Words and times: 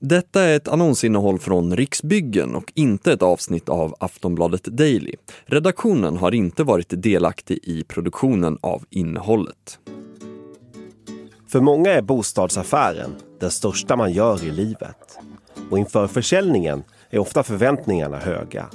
Detta 0.00 0.42
är 0.42 0.56
ett 0.56 0.68
annonsinnehåll 0.68 1.38
från 1.38 1.76
Riksbyggen 1.76 2.54
och 2.54 2.72
inte 2.74 3.12
ett 3.12 3.22
avsnitt 3.22 3.68
av 3.68 3.94
Aftonbladet 4.00 4.64
Daily. 4.64 5.14
Redaktionen 5.46 6.16
har 6.16 6.34
inte 6.34 6.64
varit 6.64 7.02
delaktig 7.02 7.58
i 7.62 7.84
produktionen 7.84 8.58
av 8.60 8.84
innehållet. 8.90 9.78
För 11.48 11.60
många 11.60 11.90
är 11.90 12.02
bostadsaffären 12.02 13.14
den 13.40 13.50
största 13.50 13.96
man 13.96 14.12
gör 14.12 14.44
i 14.44 14.50
livet. 14.50 15.18
Och 15.70 15.78
inför 15.78 16.06
försäljningen 16.06 16.82
är 17.10 17.18
ofta 17.18 17.42
förväntningarna 17.42 18.18
höga. 18.18 18.66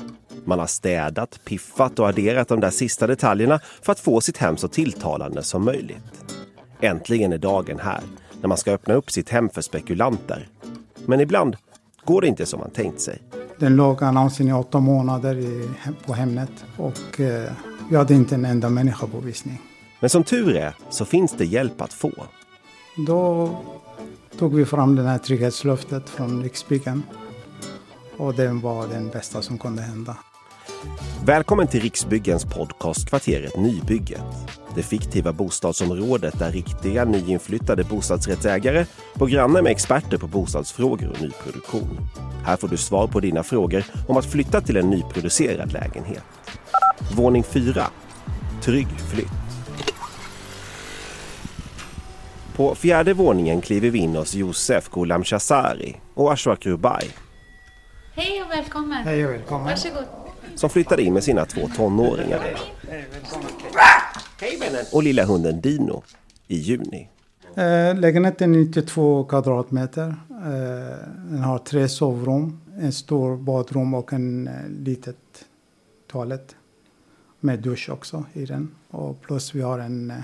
Man 0.45 0.59
har 0.59 0.67
städat, 0.67 1.39
piffat 1.45 1.99
och 1.99 2.07
adderat 2.07 2.47
de 2.47 2.59
där 2.59 2.69
sista 2.69 3.07
detaljerna 3.07 3.59
för 3.81 3.91
att 3.91 3.99
få 3.99 4.21
sitt 4.21 4.37
hem 4.37 4.57
så 4.57 4.67
tilltalande 4.67 5.43
som 5.43 5.65
möjligt. 5.65 6.35
Äntligen 6.81 7.33
är 7.33 7.37
dagen 7.37 7.79
här 7.79 8.01
när 8.41 8.47
man 8.47 8.57
ska 8.57 8.71
öppna 8.71 8.93
upp 8.93 9.11
sitt 9.11 9.29
hem 9.29 9.49
för 9.49 9.61
spekulanter. 9.61 10.47
Men 11.05 11.19
ibland 11.19 11.55
går 12.05 12.21
det 12.21 12.27
inte 12.27 12.45
som 12.45 12.59
man 12.59 12.69
tänkt 12.69 13.01
sig. 13.01 13.21
Den 13.59 13.75
låg 13.75 14.03
annonsen 14.03 14.47
i 14.47 14.53
åtta 14.53 14.79
månader 14.79 15.37
i, 15.37 15.69
på 16.05 16.13
Hemnet 16.13 16.65
och 16.77 17.19
eh, 17.19 17.51
vi 17.89 17.95
hade 17.95 18.13
inte 18.13 18.35
en 18.35 18.45
enda 18.45 18.69
människa 18.69 19.07
på 19.07 19.19
visning. 19.19 19.61
Men 19.99 20.09
som 20.09 20.23
tur 20.23 20.55
är 20.55 20.75
så 20.89 21.05
finns 21.05 21.33
det 21.37 21.45
hjälp 21.45 21.81
att 21.81 21.93
få. 21.93 22.11
Då 23.07 23.49
tog 24.39 24.55
vi 24.55 24.65
fram 24.65 24.95
det 24.95 25.03
här 25.03 25.17
trygghetslöftet 25.17 26.09
från 26.09 26.43
Riksbyggen 26.43 27.03
och 28.17 28.33
det 28.33 28.47
var 28.47 28.87
den 28.87 29.09
bästa 29.09 29.41
som 29.41 29.57
kunde 29.57 29.81
hända. 29.81 30.17
Välkommen 31.25 31.67
till 31.67 31.81
Riksbyggens 31.81 32.45
podcast 32.45 33.09
Kvarteret 33.09 33.57
Nybygget. 33.57 34.21
Det 34.75 34.83
fiktiva 34.83 35.33
bostadsområdet 35.33 36.39
där 36.39 36.51
riktiga 36.51 37.05
nyinflyttade 37.05 37.83
bostadsrättsägare 37.83 38.85
bor 39.13 39.27
granne 39.27 39.61
med 39.61 39.71
experter 39.71 40.17
på 40.17 40.27
bostadsfrågor 40.27 41.09
och 41.09 41.21
nyproduktion. 41.21 41.99
Här 42.45 42.57
får 42.57 42.67
du 42.67 42.77
svar 42.77 43.07
på 43.07 43.19
dina 43.19 43.43
frågor 43.43 43.83
om 44.07 44.17
att 44.17 44.25
flytta 44.25 44.61
till 44.61 44.77
en 44.77 44.89
nyproducerad 44.89 45.73
lägenhet. 45.73 46.23
Våning 47.15 47.43
4. 47.43 47.87
Trygg 48.61 48.87
flytt. 48.87 49.27
På 52.55 52.75
fjärde 52.75 53.13
våningen 53.13 53.61
kliver 53.61 53.89
vi 53.89 53.99
in 53.99 54.15
hos 54.15 54.35
Josef 54.35 54.89
Gholam 54.89 55.23
Shazari 55.23 55.95
och 56.13 56.33
Ashwak 56.33 56.65
Rubai 56.65 57.03
Hej 58.15 58.43
och 58.43 58.51
välkommen. 58.51 59.03
Hej 59.03 59.25
och 59.25 59.33
välkommen. 59.33 59.65
Varsågod 59.65 60.22
som 60.55 60.69
flyttade 60.69 61.03
in 61.03 61.13
med 61.13 61.23
sina 61.23 61.45
två 61.45 61.67
tonåringar 61.75 62.41
och 64.91 65.03
lilla 65.03 65.25
hunden 65.25 65.61
Dino 65.61 66.03
i 66.47 66.55
juni. 66.55 67.09
Eh, 67.55 67.95
lägenheten 67.99 68.55
är 68.55 68.59
92 68.59 69.23
kvadratmeter. 69.23 70.15
Eh, 70.29 71.07
den 71.29 71.39
har 71.43 71.57
tre 71.57 71.89
sovrum, 71.89 72.61
en 72.79 72.93
stor 72.93 73.37
badrum 73.37 73.93
och 73.93 74.13
en 74.13 74.47
eh, 74.47 74.53
litet 74.69 75.45
toalett. 76.07 76.55
Med 77.39 77.59
dusch 77.59 77.89
också 77.89 78.25
i 78.33 78.45
den. 78.45 78.71
Och 78.89 79.21
plus 79.21 79.55
vi 79.55 79.61
har 79.61 79.79
en 79.79 80.11
eh, 80.11 80.17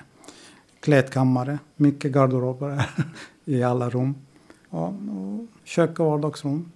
klädkammare, 0.79 1.59
mycket 1.75 2.11
garderober 2.11 2.85
i 3.45 3.63
alla 3.63 3.89
rum. 3.89 4.15
Ja, 4.69 4.87
och 4.87 5.47
kök 5.63 5.99
och 5.99 6.05
vardagsrum. 6.05 6.71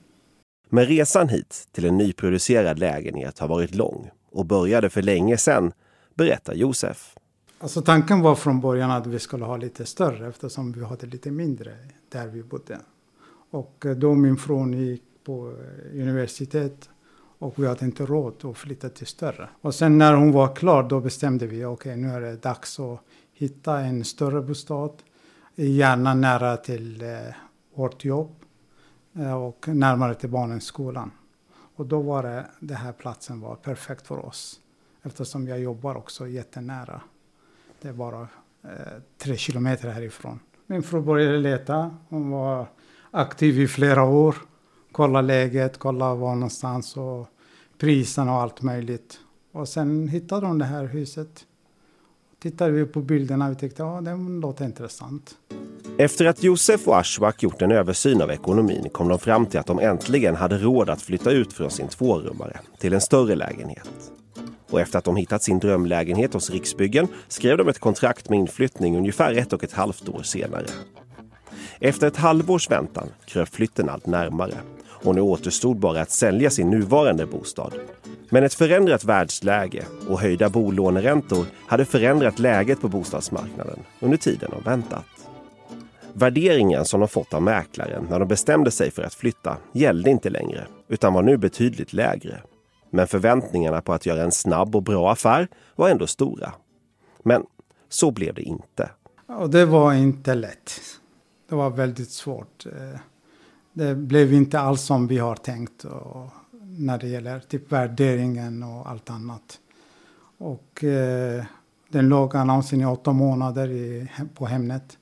Men 0.73 0.85
resan 0.85 1.29
hit 1.29 1.67
till 1.71 1.85
en 1.85 1.97
nyproducerad 1.97 2.79
lägenhet 2.79 3.39
har 3.39 3.47
varit 3.47 3.75
lång 3.75 4.09
och 4.31 4.45
började 4.45 4.89
för 4.89 5.01
länge 5.01 5.37
sedan, 5.37 5.71
berättar 6.13 6.53
Josef. 6.53 7.15
Alltså 7.59 7.81
tanken 7.81 8.21
var 8.21 8.35
från 8.35 8.61
början 8.61 8.91
att 8.91 9.07
vi 9.07 9.19
skulle 9.19 9.45
ha 9.45 9.57
lite 9.57 9.85
större 9.85 10.27
eftersom 10.27 10.71
vi 10.71 10.85
hade 10.85 11.07
lite 11.07 11.31
mindre 11.31 11.71
där 12.09 12.27
vi 12.27 12.43
bodde. 12.43 12.79
Och 13.51 13.85
eh, 13.85 13.91
då 13.91 14.13
min 14.13 14.37
fru 14.37 14.75
gick 14.75 15.03
på 15.23 15.47
eh, 15.47 16.01
universitet 16.01 16.89
och 17.39 17.53
vi 17.55 17.67
hade 17.67 17.85
inte 17.85 18.05
råd 18.05 18.45
att 18.45 18.57
flytta 18.57 18.89
till 18.89 19.07
större. 19.07 19.49
Och 19.61 19.75
sen 19.75 19.97
när 19.97 20.13
hon 20.13 20.31
var 20.31 20.55
klar 20.55 20.83
då 20.83 20.99
bestämde 20.99 21.47
vi 21.47 21.65
okej 21.65 21.91
okay, 21.91 21.95
nu 21.95 22.07
är 22.07 22.21
det 22.21 22.35
dags 22.35 22.79
att 22.79 22.99
hitta 23.33 23.79
en 23.79 24.03
större 24.03 24.41
bostad. 24.41 24.93
Gärna 25.55 26.13
nära 26.13 26.57
till 26.57 27.01
eh, 27.01 27.09
vårt 27.75 28.05
jobb 28.05 28.42
Eh, 29.15 29.33
och 29.33 29.67
närmare 29.67 30.15
till 30.15 30.29
barnens 30.29 30.63
skolan. 30.63 31.11
Och 31.75 31.85
då 31.85 32.01
var 32.01 32.23
det, 32.23 32.45
den 32.59 32.77
här 32.77 32.91
platsen 32.91 33.39
var 33.39 33.55
perfekt 33.55 34.07
för 34.07 34.25
oss 34.25 34.59
eftersom 35.01 35.47
jag 35.47 35.59
jobbar 35.59 35.95
också 35.95 36.27
jättenära. 36.27 37.01
Det 37.81 37.87
är 37.87 37.93
bara 37.93 38.27
eh, 38.63 39.01
tre 39.17 39.37
kilometer 39.37 39.89
härifrån. 39.89 40.39
Min 40.67 40.83
fru 40.83 41.01
började 41.01 41.37
leta. 41.37 41.97
Hon 42.09 42.29
var 42.29 42.67
aktiv 43.11 43.59
i 43.59 43.67
flera 43.67 44.03
år. 44.03 44.35
Kolla 44.91 45.21
läget, 45.21 45.79
kolla 45.79 46.15
var 46.15 46.35
någonstans 46.35 46.97
och 46.97 47.27
priserna 47.77 48.33
och 48.33 48.41
allt 48.41 48.61
möjligt. 48.61 49.19
Och 49.51 49.69
sen 49.69 50.07
hittade 50.07 50.47
hon 50.47 50.59
det 50.59 50.65
här 50.65 50.85
huset. 50.85 51.45
Tittade 52.43 52.71
vi 52.71 52.85
på 52.85 53.01
bilderna 53.01 53.49
och 53.49 53.59
tyckte 53.59 53.83
att 53.83 54.05
ja, 54.05 54.11
det 54.11 54.39
låter 54.41 54.65
intressant. 54.65 55.35
Efter 55.97 56.25
att 56.25 56.43
Josef 56.43 56.87
och 56.87 56.97
Ashwak 56.97 57.43
gjort 57.43 57.61
en 57.61 57.71
översyn 57.71 58.21
av 58.21 58.31
ekonomin 58.31 58.89
kom 58.89 59.07
de 59.07 59.19
fram 59.19 59.45
till 59.45 59.59
att 59.59 59.65
de 59.65 59.79
äntligen 59.79 60.35
hade 60.35 60.57
råd 60.57 60.89
att 60.89 61.01
flytta 61.01 61.31
ut 61.31 61.53
från 61.53 61.71
sin 61.71 61.87
tvårummare 61.87 62.59
till 62.79 62.93
en 62.93 63.01
större 63.01 63.35
lägenhet. 63.35 63.89
Och 64.69 64.81
efter 64.81 64.97
att 64.97 65.05
de 65.05 65.15
hittat 65.15 65.43
sin 65.43 65.59
drömlägenhet 65.59 66.33
hos 66.33 66.49
Riksbyggen 66.49 67.07
skrev 67.27 67.57
de 67.57 67.67
ett 67.67 67.79
kontrakt 67.79 68.29
med 68.29 68.39
inflyttning 68.39 68.97
ungefär 68.97 69.33
ett 69.33 69.53
och 69.53 69.63
ett 69.63 69.73
halvt 69.73 70.09
år 70.09 70.23
senare. 70.23 70.65
Efter 71.79 72.07
ett 72.07 72.17
halvårs 72.17 72.71
väntan 72.71 73.07
kröp 73.25 73.49
flytten 73.49 73.89
allt 73.89 74.05
närmare 74.05 74.55
och 74.85 75.15
nu 75.15 75.21
återstod 75.21 75.79
bara 75.79 76.01
att 76.01 76.11
sälja 76.11 76.49
sin 76.49 76.69
nuvarande 76.69 77.25
bostad. 77.25 77.73
Men 78.33 78.43
ett 78.43 78.53
förändrat 78.53 79.03
världsläge 79.03 79.85
och 80.07 80.19
höjda 80.19 80.49
bolåneräntor 80.49 81.45
hade 81.67 81.85
förändrat 81.85 82.39
läget 82.39 82.81
på 82.81 82.87
bostadsmarknaden 82.87 83.79
under 83.99 84.17
tiden 84.17 84.51
de 84.51 84.63
väntat. 84.63 85.05
Värderingen 86.13 86.85
som 86.85 86.99
de 86.99 87.09
fått 87.09 87.33
av 87.33 87.41
mäklaren 87.41 88.07
när 88.09 88.19
de 88.19 88.27
bestämde 88.27 88.71
sig 88.71 88.91
för 88.91 89.03
att 89.03 89.13
flytta 89.13 89.57
gällde 89.71 90.09
inte 90.09 90.29
längre 90.29 90.67
utan 90.87 91.13
var 91.13 91.21
nu 91.21 91.37
betydligt 91.37 91.93
lägre. 91.93 92.41
Men 92.89 93.07
förväntningarna 93.07 93.81
på 93.81 93.93
att 93.93 94.05
göra 94.05 94.23
en 94.23 94.31
snabb 94.31 94.75
och 94.75 94.83
bra 94.83 95.11
affär 95.11 95.47
var 95.75 95.89
ändå 95.89 96.07
stora. 96.07 96.53
Men 97.23 97.43
så 97.89 98.11
blev 98.11 98.33
det 98.33 98.43
inte. 98.43 98.89
Och 99.27 99.49
det 99.49 99.65
var 99.65 99.93
inte 99.93 100.35
lätt. 100.35 100.81
Det 101.49 101.55
var 101.55 101.69
väldigt 101.69 102.11
svårt. 102.11 102.65
Eh, 102.65 102.99
det 103.73 103.95
blev 103.95 104.33
inte 104.33 104.59
alls 104.59 104.81
som 104.81 105.07
vi 105.07 105.17
har 105.17 105.35
tänkt 105.35 105.83
och 105.83 106.29
när 106.77 106.97
det 106.97 107.07
gäller 107.07 107.39
typ 107.39 107.71
värderingen 107.71 108.63
och 108.63 108.89
allt 108.89 109.09
annat. 109.09 109.59
Och 110.37 110.83
eh, 110.83 111.43
den 111.89 112.09
låg 112.09 112.35
annonsen 112.35 112.81
i 112.81 112.85
åtta 112.85 113.13
månader 113.13 113.69
i, 113.69 114.07
på 114.35 114.45
Hemnet. 114.45 114.97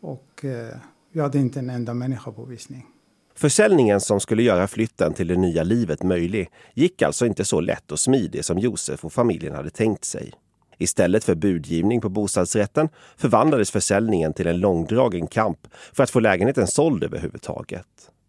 Och 0.00 0.44
eh, 0.44 0.76
vi 1.12 1.20
hade 1.20 1.38
inte 1.38 1.58
en 1.58 1.70
enda 1.70 1.94
människa 1.94 2.32
på 2.32 2.44
visning. 2.44 2.86
Försäljningen 3.34 4.00
som 4.00 4.20
skulle 4.20 4.42
göra 4.42 4.66
flytten 4.66 5.14
till 5.14 5.26
det 5.26 5.36
nya 5.36 5.62
livet 5.62 6.02
möjlig 6.02 6.50
gick 6.74 7.02
alltså 7.02 7.26
inte 7.26 7.44
så 7.44 7.60
lätt 7.60 7.92
och 7.92 7.98
smidig 7.98 8.44
som 8.44 8.58
Josef 8.58 9.04
och 9.04 9.12
familjen 9.12 9.54
hade 9.54 9.70
tänkt 9.70 10.04
sig. 10.04 10.32
Istället 10.78 11.24
för 11.24 11.34
budgivning 11.34 12.00
på 12.00 12.08
bostadsrätten 12.08 12.88
förvandlades 13.16 13.70
försäljningen 13.70 14.32
till 14.32 14.46
en 14.46 14.60
långdragen 14.60 15.26
kamp 15.26 15.58
för 15.92 16.02
att 16.02 16.10
få 16.10 16.20
lägenheten 16.20 16.66
såld 16.66 17.04
överhuvudtaget. 17.04 17.86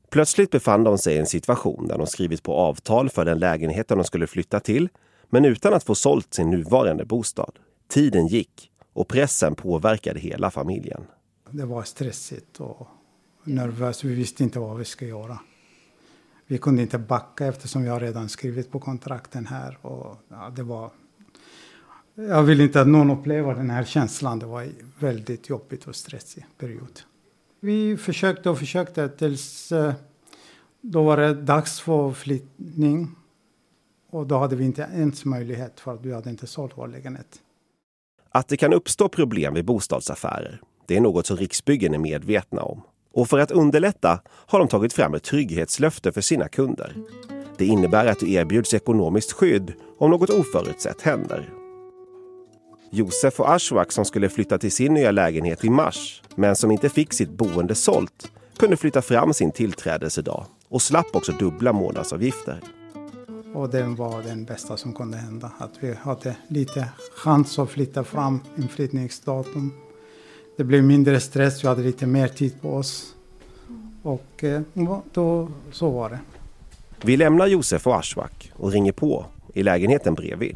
Plötsligt 0.09 0.51
befann 0.51 0.84
de 0.84 0.97
sig 0.97 1.16
i 1.16 1.18
en 1.18 1.25
situation 1.25 1.88
där 1.88 1.97
de 1.97 2.07
skrivit 2.07 2.44
på 2.44 2.53
avtal 2.53 3.09
för 3.09 3.25
den 3.25 3.40
lägenheten 3.40 3.97
de 3.97 4.03
skulle 4.03 4.28
flytta 4.28 4.59
till, 4.59 4.90
men 5.29 5.45
utan 5.45 5.73
att 5.73 5.84
få 5.84 5.95
sålt 5.95 6.34
sin 6.34 6.50
nuvarande 6.50 7.06
bostad. 7.06 7.59
Tiden 7.88 8.28
gick 8.28 8.72
och 8.94 9.07
pressen 9.07 9.56
påverkade 9.56 10.19
hela 10.19 10.51
familjen. 10.51 11.03
Det 11.51 11.66
var 11.66 11.84
stressigt 11.84 12.59
och 12.59 12.88
nervöst. 13.44 14.03
Vi 14.03 14.16
visste 14.16 14.44
inte 14.44 14.59
vad 14.59 14.78
vi 14.78 14.85
skulle 14.85 15.09
göra. 15.09 15.40
Vi 16.48 16.57
kunde 16.57 16.81
inte 16.81 16.98
backa 16.98 17.45
eftersom 17.45 17.86
jag 17.86 18.01
redan 18.01 18.30
skrivit 18.30 18.71
på 18.71 18.80
kontrakten 18.80 19.45
här. 19.48 19.77
Och, 19.81 20.18
ja, 20.27 20.50
det 20.56 20.63
var, 20.63 20.92
jag 22.15 22.44
vill 22.44 22.62
inte 22.62 22.81
att 22.81 22.88
någon 22.88 23.12
upplever 23.12 23.56
den 23.56 23.69
här 23.69 23.83
känslan. 23.83 24.39
Det 24.39 24.45
var 24.45 24.62
en 24.62 24.94
väldigt 25.00 25.50
jobbigt 25.50 25.88
och 25.88 25.95
stressig 25.95 26.45
period. 26.57 27.00
Vi 27.59 27.98
försökte 27.98 28.50
och 28.50 28.59
försökte 28.59 29.09
tills 29.09 29.71
eh, 29.71 29.94
då 30.81 31.04
var 31.04 31.18
det 31.18 31.33
dags 31.33 31.80
för 31.80 32.12
flyttning. 32.12 33.15
Och 34.09 34.27
då 34.27 34.38
hade 34.38 34.56
vi 34.56 34.65
inte 34.65 34.81
ens 34.81 35.25
möjlighet 35.25 35.80
för 35.80 35.94
att 35.94 36.06
vi 36.06 36.13
hade 36.13 36.30
inte 36.30 36.48
sålt 36.48 36.71
vår 36.75 36.88
lägenhet. 36.88 37.42
Att 38.30 38.48
det 38.48 38.57
kan 38.57 38.74
uppstå 38.74 39.09
problem 39.09 39.54
vid 39.54 39.65
bostadsaffärer, 39.65 40.62
det 40.86 40.98
är 40.98 41.01
något 41.01 41.25
som 41.25 41.38
Riksbyggen 41.38 41.94
är 41.94 41.98
medvetna 41.98 42.62
om. 42.62 42.81
Och 43.13 43.30
för 43.30 43.39
att 43.39 43.51
underlätta 43.51 44.21
har 44.27 44.60
de 44.60 44.68
tagit 44.68 44.94
fram 44.94 45.13
ett 45.13 45.24
trygghetslöfte 45.24 46.12
för 46.12 46.21
sina 46.21 46.48
kunder. 46.48 46.95
Det 47.57 47.65
innebär 47.65 48.06
att 48.06 48.19
du 48.19 48.31
erbjuds 48.31 48.74
ekonomiskt 48.74 49.31
skydd 49.31 49.74
om 49.98 50.12
något 50.12 50.30
oförutsett 50.30 51.01
händer. 51.01 51.56
Josef 52.89 53.39
och 53.39 53.54
Ashwak 53.54 53.92
som 53.92 54.06
skulle 54.06 54.30
flytta 54.30 54.57
till 54.57 54.72
sin 54.72 54.94
nya 54.94 55.12
lägenhet 55.12 55.66
i 55.66 55.69
mars, 55.69 56.22
men 56.36 56.56
som 56.56 56.72
inte 56.72 56.89
fick 56.89 57.13
sitt 57.13 57.30
boende 57.30 57.75
sålt, 57.75 58.31
kunde 58.57 58.78
flytta 58.78 59.01
fram 59.01 59.34
sin 59.34 59.51
tillträdelsedag 59.51 60.45
och 60.69 60.81
slapp 60.81 61.16
också 61.16 61.31
dubbla 61.31 61.74
månadsavgifter. 61.74 62.62
Och 63.54 63.69
det 63.69 63.84
var 63.84 64.24
den 64.24 64.45
bästa 64.45 64.78
som 64.78 64.94
kunde 64.94 65.18
hända. 65.18 65.51
Att 65.57 65.72
vi 65.80 65.94
hade 65.94 66.36
lite 66.48 66.89
chans 67.16 67.60
att 67.60 67.69
flytta 67.69 68.04
fram 68.04 68.39
inflyttningsdatum. 68.57 69.74
Det 70.57 70.63
blev 70.63 70.84
mindre 70.84 71.19
stress, 71.19 71.63
vi 71.63 71.68
hade 71.68 71.81
lite 71.81 72.06
mer 72.06 72.28
tid 72.28 72.62
på 72.62 72.74
oss. 72.74 73.16
Och 74.04 74.44
eh, 74.44 74.62
då, 75.13 75.50
så 75.72 75.89
var 75.89 76.10
det. 76.10 76.19
Vi 77.01 77.18
lämnar 77.18 77.48
Josef 77.48 77.88
och 77.88 78.00
Ashwak 78.00 78.51
och 78.56 78.72
ringer 78.72 78.92
på 78.92 79.25
i 79.54 79.63
lägenheten 79.63 80.13
bredvid. 80.13 80.56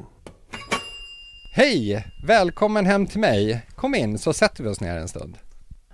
Hej! 1.53 2.07
Välkommen 2.23 2.85
hem 2.85 3.07
till 3.07 3.19
mig. 3.19 3.65
Kom 3.75 3.95
in 3.95 4.17
så 4.17 4.33
sätter 4.33 4.63
vi 4.63 4.69
oss 4.69 4.81
ner 4.81 4.97
en 4.97 5.07
stund. 5.07 5.37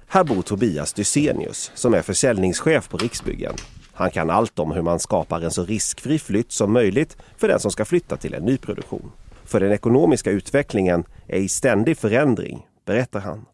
Här 0.07 0.23
bor 0.23 0.41
Tobias 0.41 0.93
Dysenius 0.93 1.71
som 1.75 1.93
är 1.93 2.01
försäljningschef 2.01 2.89
på 2.89 2.97
Riksbyggen. 2.97 3.53
Han 3.93 4.11
kan 4.11 4.29
allt 4.29 4.59
om 4.59 4.71
hur 4.71 4.81
man 4.81 4.99
skapar 4.99 5.41
en 5.41 5.51
så 5.51 5.63
riskfri 5.63 6.19
flytt 6.19 6.51
som 6.51 6.73
möjligt 6.73 7.17
för 7.37 7.47
den 7.47 7.59
som 7.59 7.71
ska 7.71 7.85
flytta 7.85 8.17
till 8.17 8.33
en 8.33 8.43
nyproduktion. 8.43 9.11
För 9.45 9.59
den 9.59 9.71
ekonomiska 9.71 10.31
utvecklingen 10.31 11.03
är 11.27 11.39
i 11.39 11.49
ständig 11.49 11.97
förändring, 11.97 12.65
berättar 12.85 13.19
han. 13.19 13.45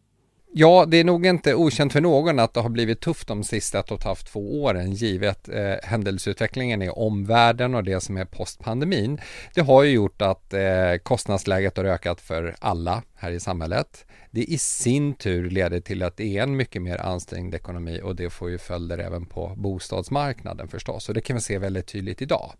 Ja, 0.56 0.84
det 0.88 0.96
är 0.96 1.04
nog 1.04 1.26
inte 1.26 1.54
okänt 1.54 1.92
för 1.92 2.00
någon 2.00 2.38
att 2.38 2.54
det 2.54 2.60
har 2.60 2.68
blivit 2.68 3.00
tufft 3.00 3.28
de 3.28 3.44
sista 3.44 3.78
ett 3.78 3.90
och 3.90 3.98
ett 3.98 4.04
halvt, 4.04 4.26
två 4.26 4.62
åren 4.62 4.92
givet 4.92 5.48
eh, 5.48 5.74
händelseutvecklingen 5.82 6.82
i 6.82 6.88
omvärlden 6.88 7.74
och 7.74 7.84
det 7.84 8.00
som 8.00 8.16
är 8.16 8.24
postpandemin. 8.24 9.20
Det 9.54 9.60
har 9.60 9.82
ju 9.82 9.90
gjort 9.90 10.22
att 10.22 10.52
eh, 10.52 10.94
kostnadsläget 11.02 11.76
har 11.76 11.84
ökat 11.84 12.20
för 12.20 12.54
alla 12.58 13.02
här 13.14 13.30
i 13.30 13.40
samhället. 13.40 14.06
Det 14.34 14.44
i 14.44 14.58
sin 14.58 15.14
tur 15.14 15.50
leder 15.50 15.80
till 15.80 16.02
att 16.02 16.16
det 16.16 16.38
är 16.38 16.42
en 16.42 16.56
mycket 16.56 16.82
mer 16.82 17.00
ansträngd 17.00 17.54
ekonomi 17.54 18.00
och 18.02 18.16
det 18.16 18.30
får 18.30 18.50
ju 18.50 18.58
följder 18.58 18.98
även 18.98 19.26
på 19.26 19.54
bostadsmarknaden 19.56 20.68
förstås 20.68 21.08
och 21.08 21.14
det 21.14 21.20
kan 21.20 21.36
vi 21.36 21.42
se 21.42 21.58
väldigt 21.58 21.86
tydligt 21.86 22.22
idag. 22.22 22.52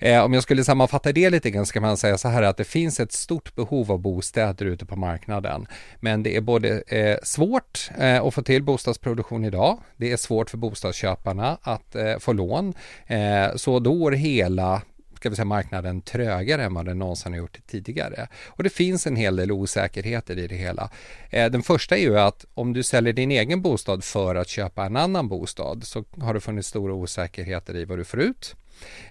Eh, 0.00 0.24
om 0.24 0.34
jag 0.34 0.42
skulle 0.42 0.64
sammanfatta 0.64 1.12
det 1.12 1.30
lite 1.30 1.50
grann 1.50 1.66
så 1.66 1.72
kan 1.72 1.82
man 1.82 1.96
säga 1.96 2.18
så 2.18 2.28
här 2.28 2.42
att 2.42 2.56
det 2.56 2.64
finns 2.64 3.00
ett 3.00 3.12
stort 3.12 3.54
behov 3.54 3.92
av 3.92 3.98
bostäder 3.98 4.66
ute 4.66 4.86
på 4.86 4.96
marknaden 4.96 5.66
men 6.00 6.22
det 6.22 6.36
är 6.36 6.40
både 6.40 6.80
eh, 6.80 7.16
svårt 7.22 7.90
eh, 7.98 8.22
att 8.22 8.34
få 8.34 8.42
till 8.42 8.62
bostadsproduktion 8.62 9.44
idag. 9.44 9.78
Det 9.96 10.12
är 10.12 10.16
svårt 10.16 10.50
för 10.50 10.58
bostadsköparna 10.58 11.58
att 11.62 11.94
eh, 11.94 12.18
få 12.18 12.32
lån 12.32 12.74
eh, 13.06 13.56
så 13.56 13.78
då 13.78 14.08
är 14.08 14.12
hela 14.12 14.82
ska 15.18 15.30
vi 15.30 15.36
säga, 15.36 15.44
marknaden 15.44 16.02
trögare 16.02 16.64
än 16.64 16.74
vad 16.74 16.86
den 16.86 16.98
någonsin 16.98 17.32
har 17.32 17.38
gjort 17.38 17.58
tidigare. 17.66 18.28
Och 18.46 18.62
det 18.62 18.70
finns 18.70 19.06
en 19.06 19.16
hel 19.16 19.36
del 19.36 19.52
osäkerheter 19.52 20.38
i 20.38 20.46
det 20.46 20.56
hela. 20.56 20.90
Eh, 21.30 21.50
den 21.50 21.62
första 21.62 21.96
är 21.96 22.00
ju 22.00 22.18
att 22.18 22.46
om 22.54 22.72
du 22.72 22.82
säljer 22.82 23.12
din 23.12 23.30
egen 23.30 23.62
bostad 23.62 24.04
för 24.04 24.34
att 24.34 24.48
köpa 24.48 24.84
en 24.84 24.96
annan 24.96 25.28
bostad 25.28 25.84
så 25.84 26.04
har 26.20 26.34
det 26.34 26.40
funnits 26.40 26.68
stora 26.68 26.94
osäkerheter 26.94 27.76
i 27.76 27.84
vad 27.84 27.98
du 27.98 28.04
får 28.04 28.20
ut. 28.20 28.54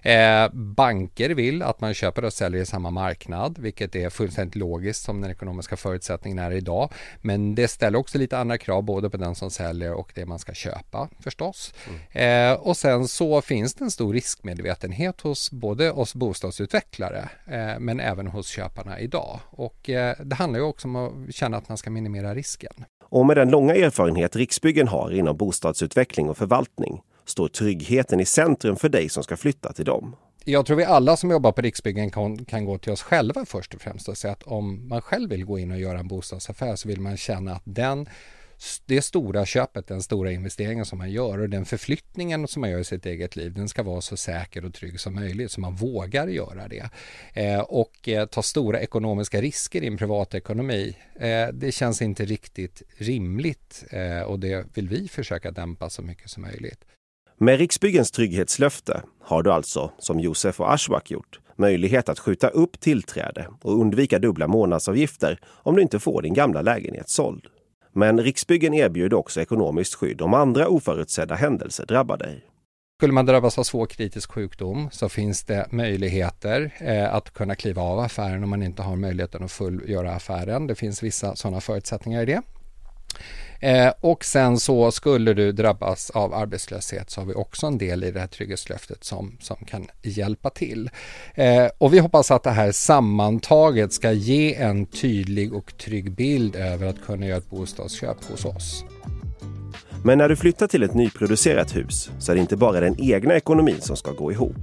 Eh, 0.02 0.48
banker 0.52 1.30
vill 1.30 1.62
att 1.62 1.80
man 1.80 1.94
köper 1.94 2.24
och 2.24 2.32
säljer 2.32 2.62
i 2.62 2.66
samma 2.66 2.90
marknad, 2.90 3.58
vilket 3.58 3.96
är 3.96 4.10
fullständigt 4.10 4.56
logiskt 4.56 5.02
som 5.02 5.20
den 5.20 5.30
ekonomiska 5.30 5.76
förutsättningen 5.76 6.38
är 6.38 6.50
idag. 6.50 6.92
Men 7.20 7.54
det 7.54 7.68
ställer 7.68 7.98
också 7.98 8.18
lite 8.18 8.38
andra 8.38 8.58
krav 8.58 8.82
både 8.82 9.10
på 9.10 9.16
den 9.16 9.34
som 9.34 9.50
säljer 9.50 9.92
och 9.92 10.12
det 10.14 10.26
man 10.26 10.38
ska 10.38 10.52
köpa 10.52 11.08
förstås. 11.20 11.74
Mm. 12.12 12.52
Eh, 12.52 12.60
och 12.60 12.76
sen 12.76 13.08
så 13.08 13.40
finns 13.40 13.74
det 13.74 13.84
en 13.84 13.90
stor 13.90 14.12
riskmedvetenhet 14.12 15.20
hos 15.20 15.50
både 15.50 15.92
oss 15.92 16.14
bostadsutvecklare 16.14 17.28
eh, 17.46 17.78
men 17.78 18.00
även 18.00 18.26
hos 18.26 18.48
köparna 18.48 19.00
idag. 19.00 19.40
Och 19.50 19.90
eh, 19.90 20.16
det 20.24 20.34
handlar 20.34 20.58
ju 20.58 20.64
också 20.64 20.88
om 20.88 20.96
att 20.96 21.34
känna 21.34 21.56
att 21.56 21.68
man 21.68 21.78
ska 21.78 21.90
minimera 21.90 22.34
risken. 22.34 22.84
Och 23.10 23.26
med 23.26 23.36
den 23.36 23.50
långa 23.50 23.74
erfarenhet 23.74 24.36
Riksbyggen 24.36 24.88
har 24.88 25.10
inom 25.10 25.36
bostadsutveckling 25.36 26.30
och 26.30 26.36
förvaltning 26.36 27.00
står 27.28 27.48
tryggheten 27.48 28.20
i 28.20 28.24
centrum 28.24 28.76
för 28.76 28.88
dig 28.88 29.08
som 29.08 29.22
ska 29.22 29.36
flytta 29.36 29.72
till 29.72 29.84
dem. 29.84 30.16
Jag 30.44 30.66
tror 30.66 30.76
vi 30.76 30.84
alla 30.84 31.16
som 31.16 31.30
jobbar 31.30 31.52
på 31.52 31.62
Riksbyggen 31.62 32.10
kan, 32.10 32.44
kan, 32.44 32.64
gå 32.64 32.78
till 32.78 32.92
oss 32.92 33.02
själva 33.02 33.44
först 33.44 33.74
och 33.74 33.80
främst 33.80 34.08
och 34.08 34.16
säga 34.16 34.32
att 34.32 34.42
om 34.42 34.88
man 34.88 35.02
själv 35.02 35.30
vill 35.30 35.44
gå 35.44 35.58
in 35.58 35.70
och 35.70 35.78
göra 35.78 35.98
en 35.98 36.08
bostadsaffär 36.08 36.76
så 36.76 36.88
vill 36.88 37.00
man 37.00 37.16
känna 37.16 37.52
att 37.52 37.62
den 37.64 38.08
det 38.86 39.02
stora 39.02 39.46
köpet, 39.46 39.86
den 39.86 40.02
stora 40.02 40.32
investeringen 40.32 40.84
som 40.84 40.98
man 40.98 41.10
gör 41.10 41.38
och 41.38 41.48
den 41.48 41.64
förflyttningen 41.64 42.48
som 42.48 42.60
man 42.60 42.70
gör 42.70 42.78
i 42.78 42.84
sitt 42.84 43.06
eget 43.06 43.36
liv, 43.36 43.54
den 43.54 43.68
ska 43.68 43.82
vara 43.82 44.00
så 44.00 44.16
säker 44.16 44.64
och 44.64 44.74
trygg 44.74 45.00
som 45.00 45.14
möjligt 45.14 45.50
så 45.50 45.60
man 45.60 45.74
vågar 45.74 46.28
göra 46.28 46.68
det. 46.68 46.90
Eh, 47.34 47.60
och 47.60 48.08
eh, 48.08 48.26
ta 48.26 48.42
stora 48.42 48.80
ekonomiska 48.80 49.40
risker 49.40 49.82
i 49.82 49.86
en 49.86 49.96
privatekonomi, 49.96 50.96
eh, 51.20 51.48
det 51.52 51.72
känns 51.72 52.02
inte 52.02 52.24
riktigt 52.24 52.82
rimligt 52.96 53.84
eh, 53.90 54.22
och 54.22 54.40
det 54.40 54.66
vill 54.74 54.88
vi 54.88 55.08
försöka 55.08 55.50
dämpa 55.50 55.90
så 55.90 56.02
mycket 56.02 56.30
som 56.30 56.42
möjligt. 56.42 56.84
Med 57.40 57.58
Riksbyggens 57.58 58.10
trygghetslöfte 58.10 59.02
har 59.22 59.42
du 59.42 59.52
alltså, 59.52 59.90
som 59.98 60.20
Josef 60.20 60.60
och 60.60 60.72
Ashwak 60.72 61.10
gjort, 61.10 61.40
möjlighet 61.56 62.08
att 62.08 62.18
skjuta 62.18 62.48
upp 62.48 62.80
tillträde 62.80 63.48
och 63.62 63.80
undvika 63.80 64.18
dubbla 64.18 64.46
månadsavgifter 64.46 65.38
om 65.46 65.76
du 65.76 65.82
inte 65.82 65.98
får 65.98 66.22
din 66.22 66.34
gamla 66.34 66.62
lägenhet 66.62 67.08
såld. 67.08 67.46
Men 67.92 68.20
Riksbyggen 68.20 68.74
erbjuder 68.74 69.16
också 69.16 69.40
ekonomiskt 69.40 69.94
skydd 69.94 70.22
om 70.22 70.34
andra 70.34 70.68
oförutsedda 70.68 71.34
händelser 71.34 71.86
drabbar 71.86 72.16
dig. 72.16 72.44
Skulle 72.98 73.12
man 73.12 73.26
drabbas 73.26 73.58
av 73.58 73.62
svår 73.62 73.86
kritisk 73.86 74.32
sjukdom 74.32 74.88
så 74.92 75.08
finns 75.08 75.44
det 75.44 75.66
möjligheter 75.70 76.74
eh, 76.80 77.14
att 77.14 77.30
kunna 77.30 77.54
kliva 77.54 77.82
av 77.82 77.98
affären 77.98 78.44
om 78.44 78.50
man 78.50 78.62
inte 78.62 78.82
har 78.82 78.96
möjligheten 78.96 79.44
att 79.44 79.52
fullgöra 79.52 80.12
affären. 80.12 80.66
Det 80.66 80.74
finns 80.74 81.02
vissa 81.02 81.36
sådana 81.36 81.60
förutsättningar 81.60 82.22
i 82.22 82.26
det. 82.26 82.42
Eh, 83.60 83.92
och 84.00 84.24
sen 84.24 84.58
så 84.58 84.90
skulle 84.90 85.34
du 85.34 85.52
drabbas 85.52 86.10
av 86.10 86.34
arbetslöshet 86.34 87.10
så 87.10 87.20
har 87.20 87.26
vi 87.26 87.34
också 87.34 87.66
en 87.66 87.78
del 87.78 88.04
i 88.04 88.10
det 88.10 88.20
här 88.20 88.26
trygghetslöftet 88.26 89.04
som, 89.04 89.36
som 89.40 89.56
kan 89.56 89.86
hjälpa 90.02 90.50
till. 90.50 90.90
Eh, 91.34 91.66
och 91.78 91.94
vi 91.94 91.98
hoppas 91.98 92.30
att 92.30 92.42
det 92.42 92.50
här 92.50 92.72
sammantaget 92.72 93.92
ska 93.92 94.12
ge 94.12 94.54
en 94.54 94.86
tydlig 94.86 95.54
och 95.54 95.78
trygg 95.78 96.12
bild 96.12 96.56
över 96.56 96.86
att 96.86 97.02
kunna 97.02 97.26
göra 97.26 97.38
ett 97.38 97.50
bostadsköp 97.50 98.24
hos 98.24 98.44
oss. 98.44 98.84
Men 100.04 100.18
när 100.18 100.28
du 100.28 100.36
flyttar 100.36 100.66
till 100.66 100.82
ett 100.82 100.94
nyproducerat 100.94 101.76
hus 101.76 102.10
så 102.18 102.32
är 102.32 102.36
det 102.36 102.40
inte 102.40 102.56
bara 102.56 102.80
den 102.80 102.96
egna 102.98 103.34
ekonomin 103.34 103.80
som 103.80 103.96
ska 103.96 104.12
gå 104.12 104.32
ihop. 104.32 104.56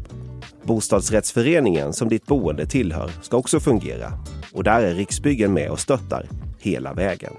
Bostadsrättsföreningen 0.63 1.93
som 1.93 2.09
ditt 2.09 2.25
boende 2.25 2.65
tillhör 2.65 3.11
ska 3.21 3.37
också 3.37 3.59
fungera 3.59 4.13
och 4.53 4.63
där 4.63 4.81
är 4.81 4.93
Riksbyggen 4.93 5.53
med 5.53 5.69
och 5.69 5.79
stöttar 5.79 6.29
hela 6.59 6.93
vägen 6.93 7.33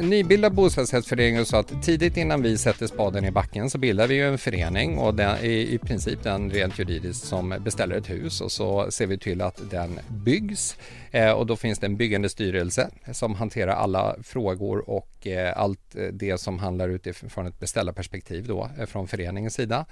nybildad 0.00 0.54
bostadsrättsförening 0.54 1.44
så 1.44 1.56
att 1.56 1.82
tidigt 1.82 2.16
innan 2.16 2.42
vi 2.42 2.58
sätter 2.58 2.86
spaden 2.86 3.24
i 3.24 3.30
backen 3.30 3.70
så 3.70 3.78
bildar 3.78 4.06
vi 4.06 4.14
ju 4.14 4.28
en 4.28 4.38
förening 4.38 4.98
och 4.98 5.14
den 5.14 5.30
är 5.30 5.44
i 5.44 5.78
princip 5.78 6.22
den 6.22 6.50
rent 6.50 6.78
juridiskt 6.78 7.26
som 7.26 7.54
beställer 7.60 7.96
ett 7.96 8.10
hus 8.10 8.40
och 8.40 8.52
så 8.52 8.90
ser 8.90 9.06
vi 9.06 9.18
till 9.18 9.42
att 9.42 9.70
den 9.70 9.98
byggs 10.08 10.76
eh, 11.10 11.30
och 11.30 11.46
då 11.46 11.56
finns 11.56 11.78
det 11.78 11.86
en 11.86 11.96
byggande 11.96 12.28
styrelse 12.28 12.90
som 13.12 13.34
hanterar 13.34 13.72
alla 13.72 14.16
frågor 14.22 14.90
och 14.90 15.26
eh, 15.26 15.58
allt 15.58 15.96
eh, 15.96 16.02
det 16.02 16.40
som 16.40 16.58
handlar 16.58 16.88
utifrån 16.88 17.46
ett 17.46 17.60
beställarperspektiv 17.60 18.46
då 18.46 18.70
från 18.86 19.08
föreningens 19.08 19.54
sida. 19.54 19.86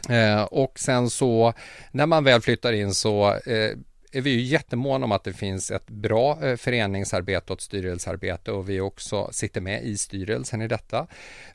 Och 0.51 0.79
sen 0.79 1.11
så 1.11 1.53
när 1.93 2.07
man 2.07 2.25
väl 2.25 2.41
flyttar 2.41 2.73
in 2.73 2.95
så 2.95 3.39
är 4.15 4.21
vi 4.21 4.31
ju 4.31 4.41
jättemåna 4.41 5.05
om 5.05 5.13
att 5.13 5.25
det 5.25 5.33
finns 5.33 5.71
ett 5.71 5.87
bra 5.87 6.39
eh, 6.43 6.57
föreningsarbete 6.57 7.53
och 7.53 7.59
ett 7.59 7.63
styrelsearbete 7.63 8.53
och 8.53 8.69
vi 8.69 8.81
också 8.81 9.29
sitter 9.33 9.61
med 9.61 9.85
i 9.85 9.97
styrelsen 9.97 10.63
i 10.63 10.69
detta. 10.69 11.07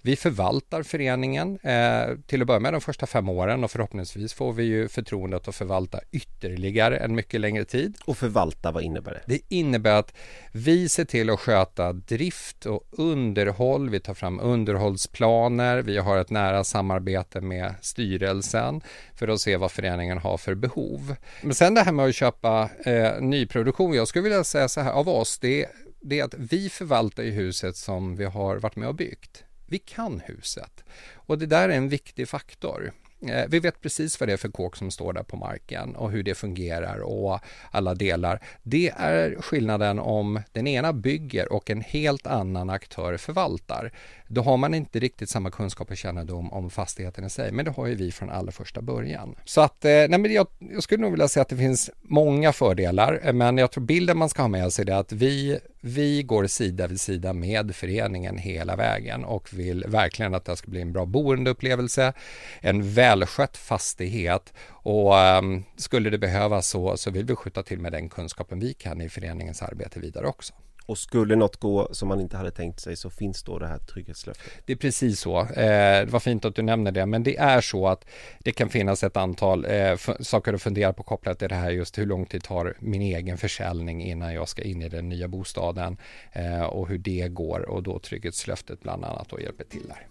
Vi 0.02 0.16
förvaltar 0.16 0.84
föreningen 0.84 1.60
eh, 1.64 2.18
till 2.28 2.42
att 2.42 2.48
börja 2.48 2.60
med 2.60 2.74
de 2.74 2.82
första 2.82 3.06
fem 3.08 3.30
åren 3.30 3.64
och 3.64 3.72
förhoppningsvis 3.72 4.34
får 4.34 4.54
vi 4.54 4.64
ju 4.64 4.88
förtroendet 4.88 5.48
att 5.48 5.56
förvalta 5.56 6.00
ytterligare 6.12 6.98
en 6.98 7.16
mycket 7.16 7.42
längre 7.42 7.66
tid. 7.66 7.98
Och 8.06 8.18
förvalta, 8.18 8.72
vad 8.72 8.84
innebär 8.84 9.12
det? 9.12 9.22
Det 9.26 9.56
innebär 9.56 10.00
att 10.00 10.14
vi 10.52 10.90
ser 10.90 11.06
till 11.06 11.30
att 11.30 11.40
sköta 11.40 11.94
drift 11.94 12.66
och 12.66 12.84
underhåll. 12.92 13.90
Vi 13.90 14.00
tar 14.00 14.14
fram 14.14 14.40
underhållsplaner. 14.40 15.82
Vi 15.82 15.98
har 15.98 16.18
ett 16.18 16.30
nära 16.30 16.64
samarbete 16.64 17.42
med 17.42 17.76
styrelsen 17.82 18.82
för 19.16 19.28
att 19.28 19.42
se 19.42 19.58
vad 19.58 19.72
föreningen 19.72 20.18
har 20.18 20.38
för 20.38 20.56
behov. 20.56 21.16
Men 21.42 21.54
sen 21.54 21.74
det 21.74 21.82
här 21.82 21.92
med 21.92 22.06
att 22.06 22.16
köpa 22.16 22.49
eh, 22.86 23.22
nyproduktion. 23.22 23.94
Jag 23.94 24.08
skulle 24.08 24.24
vilja 24.24 24.44
säga 24.44 24.68
så 24.68 24.82
här 24.82 24.92
av 24.92 25.10
oss. 25.10 25.40
Det, 25.40 25.68
det 26.02 26.20
är 26.20 26.24
att 26.24 26.34
vi 26.38 26.70
förvaltar 26.70 27.24
ju 27.24 27.32
huset 27.32 27.76
som 27.78 28.16
vi 28.16 28.26
har 28.26 28.58
varit 28.58 28.76
med 28.76 28.88
och 28.88 28.96
byggt. 28.96 29.44
Vi 29.68 29.80
kan 29.80 30.22
huset 30.26 30.84
och 31.14 31.38
det 31.38 31.46
där 31.46 31.70
är 31.70 31.74
en 31.74 31.90
viktig 31.90 32.30
faktor. 32.30 32.92
Eh, 33.28 33.46
vi 33.50 33.60
vet 33.60 33.82
precis 33.82 34.20
vad 34.20 34.30
det 34.30 34.34
är 34.34 34.38
för 34.38 34.50
kåk 34.50 34.76
som 34.76 34.92
står 34.92 35.14
där 35.14 35.24
på 35.24 35.38
marken 35.38 35.96
och 35.96 36.12
hur 36.12 36.24
det 36.24 36.36
fungerar 36.36 37.00
och 37.00 37.40
alla 37.72 37.96
delar. 37.96 38.40
Det 38.64 38.94
är 38.98 39.42
skillnaden 39.42 40.00
om 40.00 40.42
den 40.52 40.68
ena 40.68 40.94
bygger 40.94 41.54
och 41.54 41.70
en 41.70 41.82
helt 41.82 42.28
annan 42.28 42.70
aktör 42.70 43.18
förvaltar. 43.18 43.92
Då 44.28 44.42
har 44.42 44.58
man 44.58 44.74
inte 44.74 45.00
riktigt 45.00 45.30
samma 45.30 45.52
kunskap 45.52 45.92
och 45.92 45.98
kännedom 45.98 46.54
om 46.54 46.70
fastigheten 46.70 47.26
i 47.26 47.30
sig, 47.30 47.52
men 47.52 47.66
det 47.66 47.72
har 47.72 47.88
ju 47.88 47.96
vi 47.96 48.12
från 48.12 48.30
allra 48.30 48.52
första 48.52 48.82
början. 48.82 49.36
Så 49.46 49.62
att, 49.62 49.86
eh, 49.86 49.92
nej 49.92 50.18
men 50.18 50.34
jag, 50.34 50.48
jag 50.60 50.84
skulle 50.84 51.02
nog 51.02 51.12
vilja 51.12 51.28
säga 51.28 51.42
att 51.42 51.50
det 51.50 51.58
finns 51.58 51.90
många 52.02 52.54
fördelar, 52.54 53.20
eh, 53.24 53.34
men 53.34 53.58
jag 53.58 53.72
tror 53.72 53.84
bilden 53.84 54.18
man 54.18 54.30
ska 54.30 54.42
ha 54.42 54.48
med 54.48 54.74
sig 54.74 54.90
är 54.90 54.96
att 54.96 55.12
vi 55.12 55.60
vi 55.82 56.24
går 56.24 56.48
sida 56.48 56.88
vid 56.88 57.02
sida 57.02 57.34
med 57.34 57.76
föreningen 57.76 58.38
hela 58.38 58.76
vägen 58.76 59.26
och 59.26 59.54
vill 59.54 59.86
verkligen 59.88 60.36
att 60.36 60.46
det 60.46 60.56
ska 60.56 60.72
bli 60.72 60.82
en 60.82 60.94
bra 60.94 61.06
boendeupplevelse, 61.06 62.14
en 62.62 62.94
välskött 62.94 63.58
fastighet 63.58 64.54
och 64.70 65.16
um, 65.16 65.64
skulle 65.76 66.10
det 66.10 66.18
behövas 66.18 66.70
så, 66.70 66.98
så 66.98 67.12
vill 67.12 67.26
vi 67.26 67.36
skjuta 67.36 67.64
till 67.64 67.80
med 67.80 67.92
den 67.92 68.10
kunskapen 68.10 68.60
vi 68.60 68.74
kan 68.74 69.02
i 69.02 69.10
föreningens 69.10 69.62
arbete 69.62 70.00
vidare 70.00 70.28
också. 70.28 70.54
Och 70.90 70.98
skulle 70.98 71.36
något 71.36 71.58
gå 71.58 71.88
som 71.92 72.08
man 72.08 72.22
inte 72.22 72.38
hade 72.38 72.52
tänkt 72.52 72.80
sig 72.80 72.96
så 72.96 73.10
finns 73.10 73.44
då 73.44 73.60
det 73.60 73.68
här 73.68 73.78
trygghetslöftet? 73.78 74.54
Det 74.66 74.74
är 74.74 74.78
precis 74.78 75.20
så. 75.20 75.40
Eh, 75.40 76.06
det 76.06 76.10
var 76.12 76.20
fint 76.20 76.46
att 76.46 76.56
du 76.56 76.62
nämner 76.62 76.92
det, 76.92 77.06
men 77.06 77.24
det 77.24 77.38
är 77.38 77.62
så 77.62 77.88
att 77.88 78.06
det 78.40 78.52
kan 78.52 78.70
finnas 78.70 79.04
ett 79.04 79.18
antal 79.18 79.66
eh, 79.66 79.98
saker 80.20 80.54
att 80.54 80.62
fundera 80.62 80.94
på 80.94 81.04
kopplat 81.04 81.40
till 81.40 81.50
det 81.50 81.56
här 81.56 81.72
just 81.72 81.98
hur 81.98 82.06
lång 82.06 82.26
tid 82.26 82.44
tar 82.44 82.74
min 82.80 83.02
egen 83.02 83.38
försäljning 83.38 84.04
innan 84.04 84.34
jag 84.34 84.50
ska 84.50 84.62
in 84.62 84.82
i 84.82 84.90
den 84.90 85.10
nya 85.10 85.28
bostaden 85.28 85.98
eh, 86.32 86.64
och 86.64 86.88
hur 86.88 86.98
det 86.98 87.28
går 87.28 87.70
och 87.70 87.84
då 87.84 88.00
trygghetslöftet 88.00 88.82
bland 88.82 89.06
annat 89.06 89.30
då 89.30 89.40
hjälper 89.40 89.64
till 89.64 89.88
där. 89.88 90.08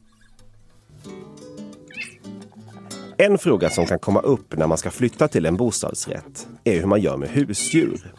En 3.17 3.39
fråga 3.39 3.71
som 3.71 3.87
kan 3.87 3.99
komma 3.99 4.21
upp 4.21 4.57
när 4.57 4.67
man 4.67 4.79
ska 4.79 4.91
flytta 4.91 5.29
till 5.29 5.47
en 5.47 5.57
bostadsrätt 5.57 6.49
är 6.65 6.81
hur 6.81 6.87
man 6.87 7.01
gör 7.01 7.17
med 7.17 7.29
husdjur. 7.29 8.13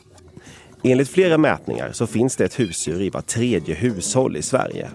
Enligt 0.84 1.10
flera 1.10 1.38
mätningar 1.38 1.92
så 1.92 2.08
finns 2.08 2.36
det 2.36 2.46
ett 2.46 2.60
husdjur 2.60 3.02
i 3.02 3.10
var 3.10 3.22
tredje 3.22 3.76
hushåll 3.76 4.38
i 4.38 4.42
Sverige. 4.42 4.90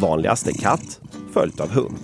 Vanligast 0.00 0.48
är 0.48 0.52
katt, 0.52 1.00
följt 1.32 1.60
av 1.60 1.70
hund. 1.70 1.98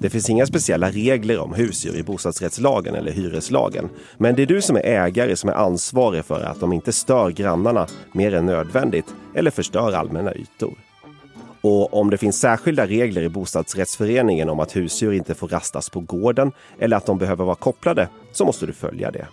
Det 0.00 0.10
finns 0.10 0.30
inga 0.30 0.46
speciella 0.46 0.90
regler 0.90 1.38
om 1.38 1.54
husdjur 1.54 1.96
i 1.96 2.02
bostadsrättslagen 2.02 2.94
eller 2.94 3.12
hyreslagen. 3.12 3.88
Men 4.18 4.34
det 4.34 4.42
är 4.42 4.46
du 4.46 4.62
som 4.62 4.76
är 4.76 4.80
ägare 4.80 5.36
som 5.36 5.50
är 5.50 5.54
ansvarig 5.54 6.24
för 6.24 6.40
att 6.40 6.60
de 6.60 6.72
inte 6.72 6.92
stör 6.92 7.30
grannarna 7.30 7.86
mer 8.12 8.34
än 8.34 8.46
nödvändigt 8.46 9.14
eller 9.34 9.50
förstör 9.50 9.92
allmänna 9.92 10.34
ytor. 10.34 10.74
Och 11.60 11.94
om 11.94 12.10
det 12.10 12.18
finns 12.18 12.40
särskilda 12.40 12.86
regler 12.86 13.22
i 13.22 13.28
bostadsrättsföreningen 13.28 14.48
om 14.48 14.60
att 14.60 14.76
husdjur 14.76 15.12
inte 15.12 15.34
får 15.34 15.48
rastas 15.48 15.90
på 15.90 16.00
gården 16.00 16.52
eller 16.78 16.96
att 16.96 17.06
de 17.06 17.18
behöver 17.18 17.44
vara 17.44 17.56
kopplade 17.56 18.08
så 18.32 18.44
måste 18.44 18.66
du 18.66 18.72
följa 18.72 19.10
det. 19.10 19.26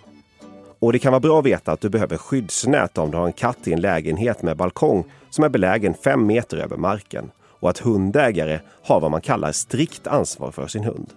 Och 0.80 0.94
det 0.94 1.00
kan 1.00 1.12
vara 1.12 1.20
bra 1.20 1.40
att 1.40 1.46
veta 1.46 1.72
att 1.72 1.82
du 1.82 1.90
behöver 1.90 2.18
skyddsnät 2.18 2.98
om 2.98 3.12
du 3.12 3.18
har 3.18 3.26
en 3.26 3.34
katt 3.34 3.68
i 3.68 3.74
en 3.74 3.82
lägenhet 3.82 4.42
med 4.42 4.58
balkong 4.58 5.04
som 5.30 5.44
är 5.44 5.50
belägen 5.50 5.94
fem 5.94 6.26
meter 6.26 6.58
över 6.58 6.78
marken 6.78 7.32
och 7.60 7.70
att 7.70 7.80
hundägare 7.80 8.60
har 8.84 9.00
vad 9.00 9.12
man 9.12 9.22
kallar 9.22 9.52
strikt 9.52 10.08
ansvar 10.08 10.52
för 10.52 10.68
sin 10.68 10.84
hund. 10.84 11.14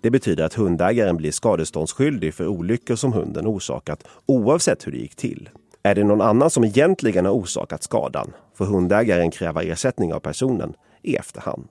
Det 0.00 0.10
betyder 0.10 0.44
att 0.44 0.54
hundägaren 0.54 1.16
blir 1.16 1.32
skadeståndsskyldig 1.32 2.34
för 2.34 2.46
olyckor 2.46 2.96
som 2.96 3.12
hunden 3.12 3.46
orsakat 3.46 4.04
oavsett 4.26 4.86
hur 4.86 4.92
det 4.92 4.98
gick 4.98 5.16
till. 5.16 5.48
Är 5.82 5.94
det 5.94 6.04
någon 6.04 6.20
annan 6.20 6.50
som 6.50 6.64
egentligen 6.64 7.24
har 7.24 7.32
orsakat 7.32 7.82
skadan 7.82 8.32
får 8.54 8.64
hundägaren 8.64 9.30
kräva 9.30 9.62
ersättning 9.62 10.14
av 10.14 10.20
personen 10.20 10.74
i 11.02 11.16
efterhand. 11.16 11.68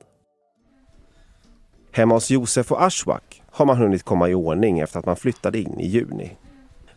Hemma 1.92 2.14
hos 2.14 2.32
Josef 2.32 2.72
och 2.72 2.84
Ashwak 2.84 3.42
har 3.52 3.66
man 3.66 3.78
hunnit 3.78 4.04
komma 4.04 4.30
i 4.30 4.34
ordning 4.34 4.80
efter 4.80 5.00
att 5.00 5.06
man 5.06 5.16
flyttade 5.16 5.60
in 5.60 5.80
i 5.80 5.88
juni. 5.88 6.38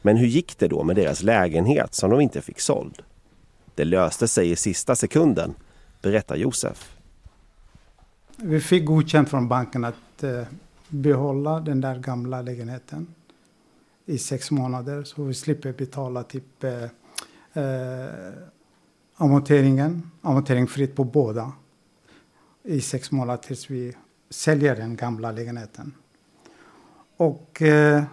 Men 0.06 0.16
hur 0.16 0.26
gick 0.26 0.58
det 0.58 0.68
då 0.68 0.82
med 0.82 0.96
deras 0.96 1.22
lägenhet 1.22 1.94
som 1.94 2.10
de 2.10 2.20
inte 2.20 2.40
fick 2.40 2.60
såld? 2.60 3.02
Det 3.74 3.84
löste 3.84 4.28
sig 4.28 4.50
i 4.50 4.56
sista 4.56 4.96
sekunden, 4.96 5.54
berättar 6.02 6.36
Josef. 6.36 6.96
Vi 8.36 8.60
fick 8.60 8.86
godkänt 8.86 9.28
från 9.28 9.48
banken 9.48 9.84
att 9.84 10.22
eh, 10.22 10.42
behålla 10.88 11.60
den 11.60 11.80
där 11.80 11.98
gamla 11.98 12.42
lägenheten 12.42 13.06
i 14.04 14.18
sex 14.18 14.50
månader 14.50 15.04
så 15.04 15.24
vi 15.24 15.34
slipper 15.34 15.72
betala 15.72 16.22
typ 16.22 16.64
eh, 16.64 16.82
eh, 17.62 18.10
amorteringen, 19.16 20.10
amortering 20.22 20.66
fritt 20.66 20.96
på 20.96 21.04
båda 21.04 21.52
i 22.62 22.80
sex 22.80 23.10
månader 23.12 23.42
tills 23.42 23.70
vi 23.70 23.96
säljer 24.30 24.76
den 24.76 24.96
gamla 24.96 25.32
lägenheten. 25.32 25.94
Och 27.16 27.62
eh, 27.62 28.04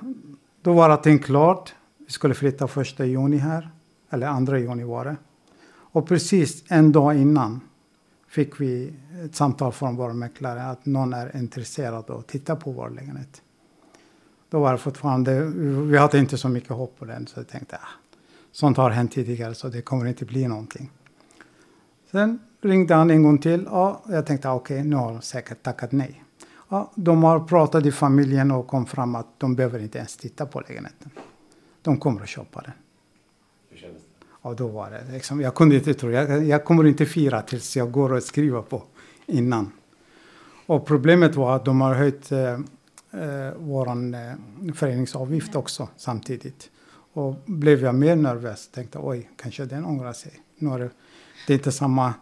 då 0.61 0.73
var 0.73 0.89
allting 0.89 1.19
klart. 1.19 1.73
Vi 2.13 2.15
skulle 2.15 2.33
flytta 2.33 2.67
första 2.67 3.05
juni 3.05 3.37
här, 3.37 3.69
eller 4.09 4.27
andra 4.27 4.59
juni 4.59 4.83
var 4.83 5.05
det. 5.05 5.15
Och 5.67 6.07
precis 6.07 6.63
en 6.67 6.91
dag 6.91 7.17
innan 7.17 7.61
fick 8.27 8.61
vi 8.61 8.93
ett 9.25 9.35
samtal 9.35 9.71
från 9.71 9.95
vår 9.95 10.13
mäklare 10.13 10.63
att 10.63 10.85
någon 10.85 11.13
är 11.13 11.37
intresserad 11.37 12.09
av 12.09 12.19
att 12.19 12.27
titta 12.27 12.55
på 12.55 12.71
vår 12.71 12.89
lägenhet. 12.89 13.41
Då 14.49 14.59
var 14.59 14.71
det 14.71 14.77
fortfarande, 14.77 15.43
vi 15.89 15.97
hade 15.97 16.19
inte 16.19 16.37
så 16.37 16.49
mycket 16.49 16.69
hopp 16.69 16.99
på 16.99 17.05
den 17.05 17.27
så 17.27 17.39
jag 17.39 17.47
tänkte 17.47 17.75
ah, 17.75 17.87
sånt 18.51 18.77
har 18.77 18.89
hänt 18.89 19.11
tidigare 19.11 19.55
så 19.55 19.67
det 19.67 19.81
kommer 19.81 20.05
inte 20.05 20.25
bli 20.25 20.47
någonting. 20.47 20.91
Sen 22.11 22.39
ringde 22.61 22.95
han 22.95 23.09
en 23.09 23.23
gång 23.23 23.37
till 23.37 23.67
och 23.67 24.01
jag 24.09 24.25
tänkte 24.25 24.49
ah, 24.49 24.55
okej 24.55 24.77
okay, 24.77 24.89
nu 24.89 24.95
har 24.95 25.11
de 25.11 25.21
säkert 25.21 25.63
tackat 25.63 25.91
nej. 25.91 26.23
Ja, 26.69 26.91
de 26.95 27.23
har 27.23 27.39
pratat 27.39 27.85
i 27.85 27.91
familjen 27.91 28.51
och 28.51 28.67
kom 28.67 28.85
fram 28.85 29.15
att 29.15 29.27
de 29.37 29.55
behöver 29.55 29.79
inte 29.79 29.97
ens 29.97 30.17
titta 30.17 30.45
på 30.45 30.61
lägenheten. 30.67 31.11
De 31.83 31.99
kommer 31.99 32.21
att 32.21 32.29
köpa 32.29 32.61
den. 32.61 32.71
Hur 33.69 33.77
kändes 33.77 34.01
det? 34.01 34.25
Ja, 34.41 34.53
då 34.53 34.67
var 34.67 34.91
det 34.91 35.11
liksom, 35.11 35.41
jag 35.41 35.55
kunde 35.55 35.75
inte 35.75 35.93
tro, 35.93 36.11
jag, 36.11 36.45
jag 36.45 36.65
kommer 36.65 36.87
inte 36.87 37.05
fira 37.05 37.41
tills 37.41 37.77
jag 37.77 37.91
går 37.91 38.13
och 38.13 38.23
skriver 38.23 38.61
på 38.61 38.83
innan. 39.25 39.71
Och 40.65 40.85
problemet 40.85 41.35
var 41.35 41.55
att 41.55 41.65
de 41.65 41.81
har 41.81 41.93
höjt 41.93 42.31
eh, 42.31 42.53
eh, 43.21 43.53
våran 43.57 44.13
eh, 44.13 44.33
föreningsavgift 44.75 45.55
också 45.55 45.87
samtidigt. 45.97 46.69
Och 47.13 47.35
blev 47.45 47.83
jag 47.83 47.95
mer 47.95 48.15
nervös 48.15 48.67
tänkte 48.67 48.99
oj, 49.01 49.29
kanske 49.37 49.65
den 49.65 49.85
ångrar 49.85 50.13
sig. 50.13 50.31
Nu 50.55 50.73
är 50.73 50.79
det, 50.79 50.89
det 51.47 51.53
är 51.53 51.57
inte 51.57 51.71
samma 51.71 52.13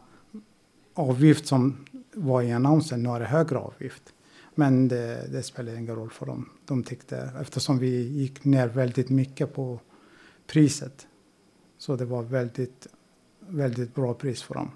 avgift 0.93 1.47
som 1.47 1.85
var 2.13 2.41
i 2.41 2.51
annonsen, 2.51 3.03
nu 3.03 3.09
är 3.09 3.19
det 3.19 3.25
högre 3.25 3.57
avgift. 3.57 4.13
Men 4.55 4.87
det, 4.87 5.27
det 5.31 5.43
spelar 5.43 5.75
ingen 5.75 5.95
roll 5.95 6.09
för 6.09 6.25
dem. 6.25 6.49
De 6.65 6.83
tyckte, 6.83 7.31
eftersom 7.41 7.79
vi 7.79 8.07
gick 8.07 8.43
ner 8.43 8.67
väldigt 8.67 9.09
mycket 9.09 9.53
på 9.53 9.79
priset. 10.47 11.07
Så 11.77 11.95
det 11.95 12.05
var 12.05 12.23
väldigt, 12.23 12.87
väldigt 13.39 13.95
bra 13.95 14.13
pris 14.13 14.43
för 14.43 14.53
dem. 14.53 14.71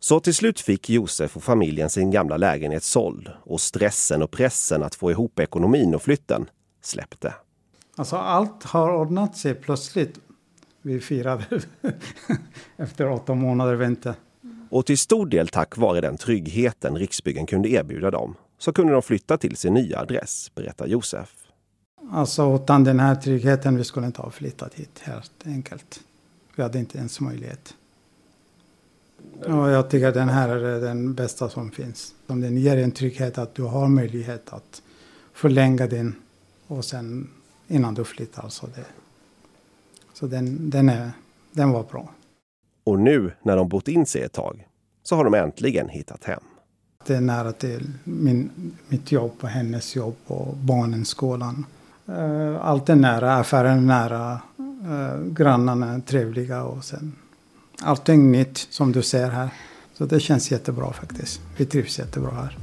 Så 0.00 0.20
till 0.20 0.34
slut 0.34 0.60
fick 0.60 0.90
Josef 0.90 1.36
och 1.36 1.42
familjen 1.42 1.90
sin 1.90 2.10
gamla 2.10 2.36
lägenhet 2.36 2.82
såld 2.82 3.30
och 3.42 3.60
stressen 3.60 4.22
och 4.22 4.30
pressen 4.30 4.82
att 4.82 4.94
få 4.94 5.10
ihop 5.10 5.38
ekonomin 5.38 5.94
och 5.94 6.02
flytten 6.02 6.46
släppte. 6.82 7.34
Alltså 7.96 8.16
allt 8.16 8.64
har 8.64 8.94
ordnat 8.94 9.36
sig 9.36 9.54
plötsligt. 9.54 10.20
Vi 10.82 11.00
firade 11.00 11.44
efter 12.76 13.10
åtta 13.10 13.34
månader 13.34 13.74
vänta. 13.74 14.14
Och 14.70 14.86
till 14.86 14.98
stor 14.98 15.26
del 15.26 15.48
tack 15.48 15.76
vare 15.76 16.00
den 16.00 16.16
tryggheten 16.16 16.98
Riksbyggen 16.98 17.46
kunde 17.46 17.68
erbjuda 17.68 18.10
dem 18.10 18.34
så 18.60 18.72
kunde 18.72 18.92
de 18.92 19.02
flytta 19.02 19.38
till 19.38 19.56
sin 19.56 19.74
nya 19.74 20.00
adress, 20.00 20.50
berättar 20.54 20.86
Josef. 20.86 21.34
Alltså 22.10 22.56
utan 22.56 22.84
den 22.84 23.00
här 23.00 23.14
tryggheten 23.14 23.76
vi 23.76 23.84
skulle 23.84 24.06
inte 24.06 24.22
ha 24.22 24.30
flyttat 24.30 24.74
hit 24.74 24.98
helt 25.02 25.32
enkelt. 25.46 26.00
Vi 26.56 26.62
hade 26.62 26.78
inte 26.78 26.98
ens 26.98 27.20
möjlighet. 27.20 27.74
Och 29.40 29.70
jag 29.70 29.90
tycker 29.90 30.12
den 30.12 30.28
här 30.28 30.48
är 30.48 30.80
den 30.80 31.14
bästa 31.14 31.48
som 31.48 31.70
finns. 31.70 32.14
Om 32.26 32.40
den 32.40 32.56
ger 32.56 32.76
en 32.76 32.92
trygghet 32.92 33.38
att 33.38 33.54
du 33.54 33.62
har 33.62 33.88
möjlighet 33.88 34.52
att 34.52 34.82
förlänga 35.32 35.86
den 35.86 36.14
och 36.66 36.84
sen 36.84 37.30
innan 37.68 37.94
du 37.94 38.04
flyttar. 38.04 38.48
Så, 38.48 38.66
det, 38.66 38.84
så 40.12 40.26
den, 40.26 40.70
den, 40.70 40.88
är, 40.88 41.10
den 41.52 41.70
var 41.70 41.82
bra. 41.82 42.08
Och 42.84 42.98
nu 42.98 43.32
när 43.42 43.56
de 43.56 43.68
bott 43.68 43.88
in 43.88 44.06
sig 44.06 44.22
ett 44.22 44.32
tag 44.32 44.68
så 45.02 45.16
har 45.16 45.24
de 45.24 45.34
äntligen 45.34 45.88
hittat 45.88 46.24
hem. 46.24 46.42
Det 47.06 47.16
är 47.16 47.20
nära 47.20 47.52
till 47.52 47.92
min, 48.04 48.50
mitt 48.88 49.12
jobb 49.12 49.32
och 49.40 49.48
hennes 49.48 49.96
jobb 49.96 50.16
och 50.26 50.56
barnens 50.56 51.08
skolan. 51.08 51.66
Eh, 52.08 52.66
allt 52.66 52.88
är 52.88 52.96
nära, 52.96 53.34
affären 53.34 53.78
är 53.78 53.80
nära, 53.80 54.40
eh, 54.58 55.22
grannarna 55.24 55.94
är 55.94 56.00
trevliga 56.00 56.62
och 56.62 56.84
sen 56.84 57.12
allting 57.82 58.32
nytt 58.32 58.66
som 58.70 58.92
du 58.92 59.02
ser 59.02 59.30
här. 59.30 59.48
Så 59.94 60.04
det 60.04 60.20
känns 60.20 60.50
jättebra 60.50 60.92
faktiskt. 60.92 61.40
Vi 61.56 61.66
trivs 61.66 61.98
jättebra 61.98 62.30
här. 62.30 62.58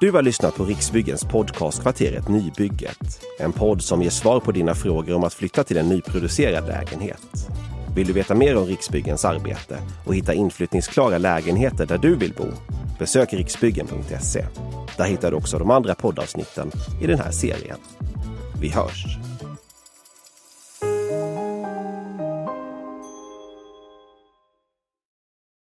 Du 0.00 0.10
har 0.10 0.22
lyssnat 0.22 0.54
på 0.54 0.64
Riksbyggens 0.64 1.24
podcast 1.24 1.82
Kvarteret 1.82 2.28
Nybygget. 2.28 3.20
En 3.38 3.52
podd 3.52 3.82
som 3.82 4.02
ger 4.02 4.10
svar 4.10 4.40
på 4.40 4.52
dina 4.52 4.74
frågor 4.74 5.14
om 5.14 5.24
att 5.24 5.34
flytta 5.34 5.64
till 5.64 5.76
en 5.76 5.88
nyproducerad 5.88 6.66
lägenhet. 6.66 7.48
Vill 7.94 8.06
du 8.06 8.12
veta 8.12 8.34
mer 8.34 8.56
om 8.56 8.66
Riksbyggens 8.66 9.24
arbete 9.24 9.78
och 10.04 10.14
hitta 10.14 10.34
inflyttningsklara 10.34 11.18
lägenheter 11.18 11.86
där 11.86 11.98
du 11.98 12.16
vill 12.16 12.32
bo? 12.32 12.46
Besök 12.98 13.32
riksbyggen.se. 13.32 14.46
Där 14.96 15.04
hittar 15.04 15.30
du 15.30 15.36
också 15.36 15.58
de 15.58 15.70
andra 15.70 15.94
poddavsnitten 15.94 16.70
i 17.02 17.06
den 17.06 17.18
här 17.18 17.30
serien. 17.30 17.78
Vi 18.60 18.68
hörs! 18.68 19.33